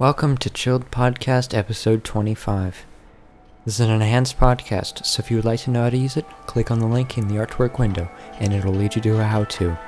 [0.00, 2.86] Welcome to Chilled Podcast episode 25.
[3.66, 6.16] This is an enhanced podcast, so if you would like to know how to use
[6.16, 9.24] it, click on the link in the artwork window and it'll lead you to a
[9.24, 9.78] how to.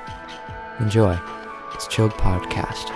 [0.79, 1.19] Enjoy.
[1.73, 2.91] It's Chilled Podcast.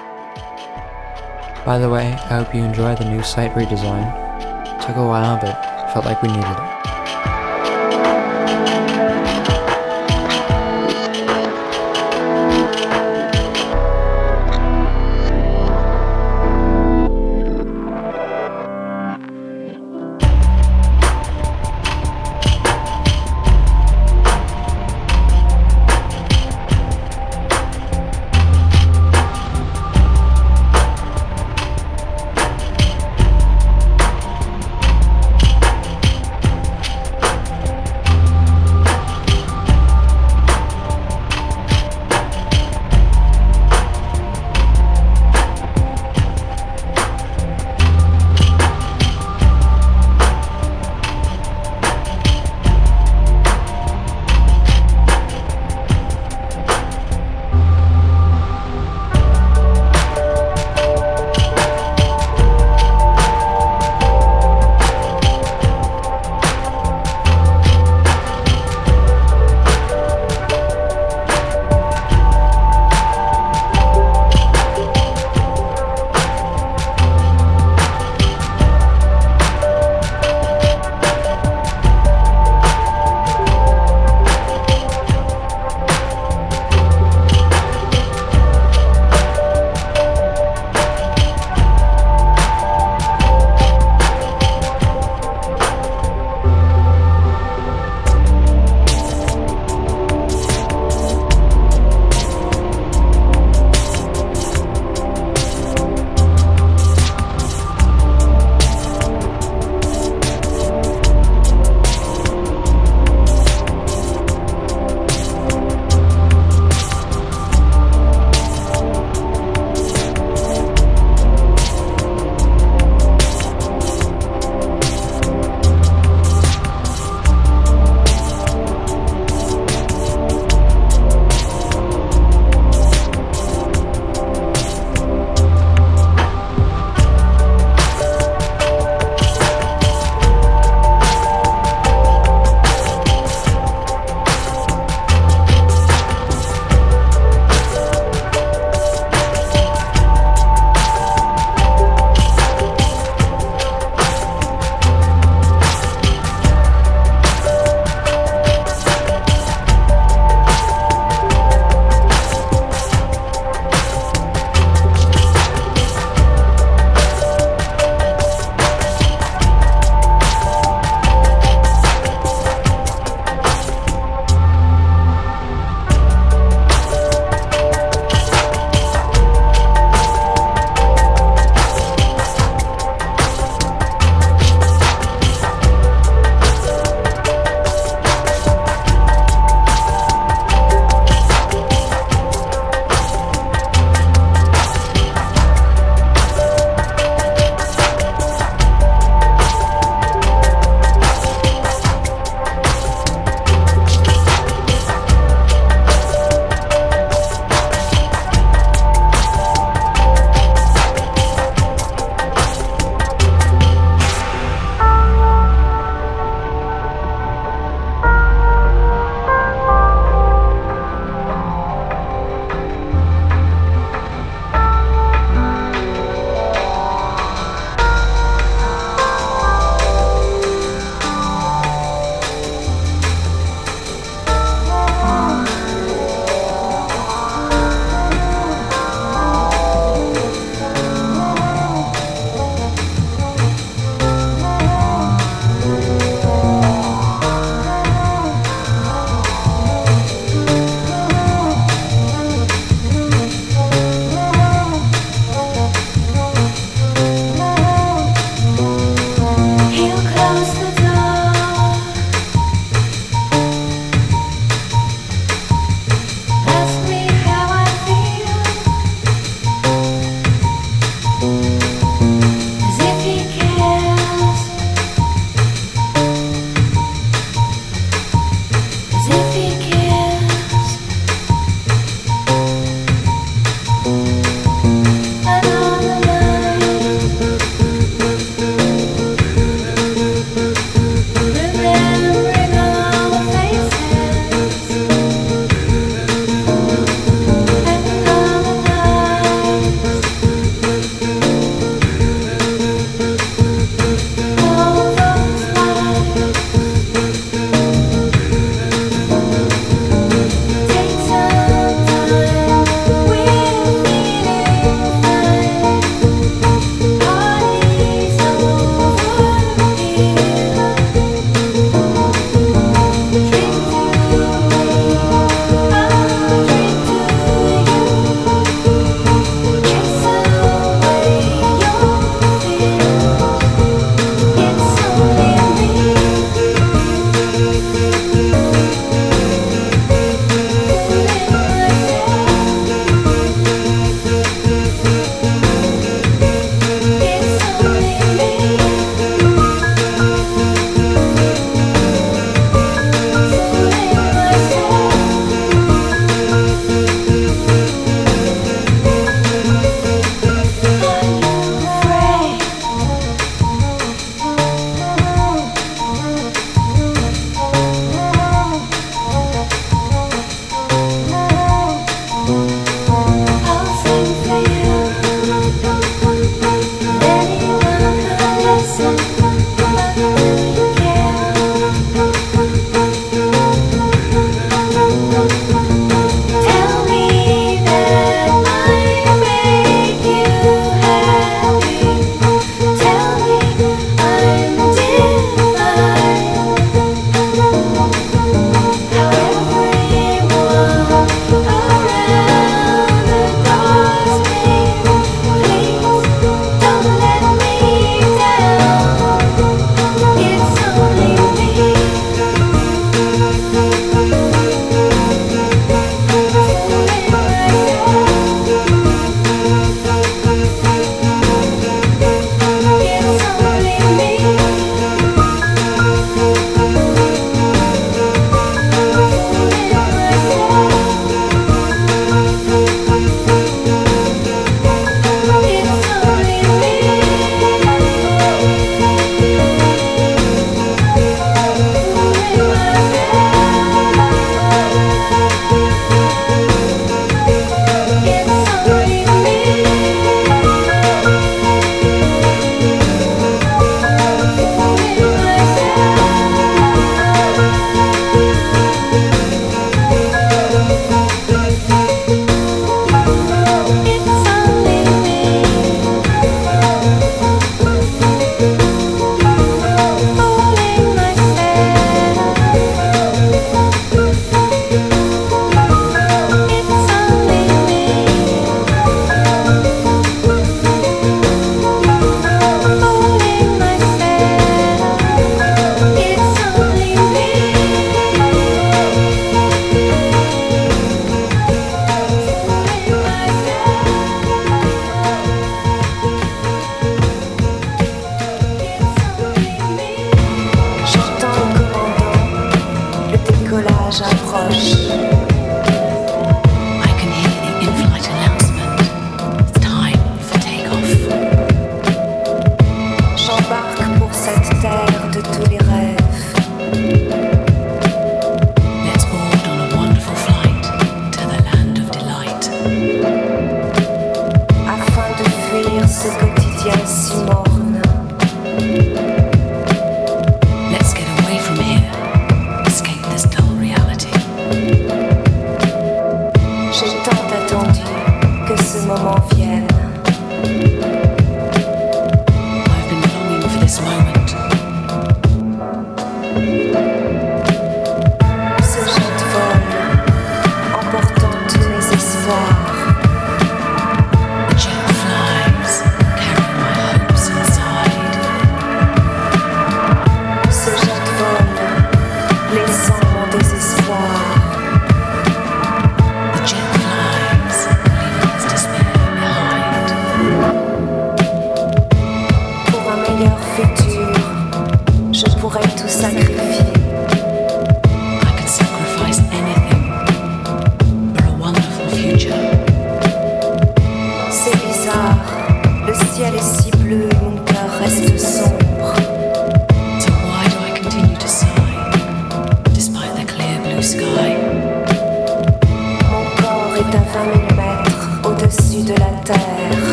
[1.66, 4.86] By the way, I hope you enjoy the new site redesign.
[4.86, 6.77] took a while, but felt like we needed it.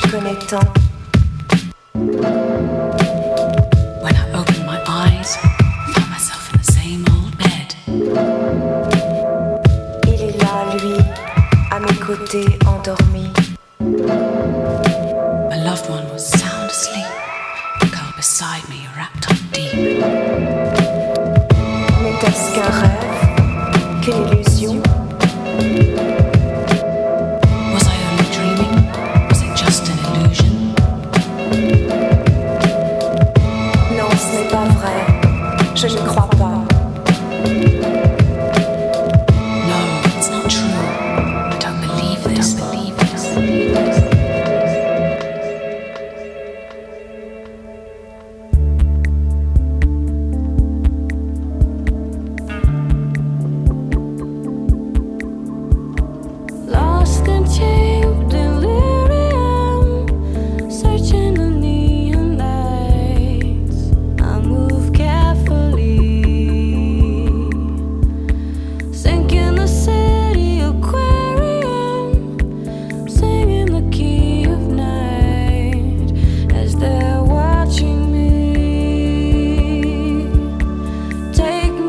[0.00, 0.72] connectant.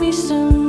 [0.10, 0.69] wasting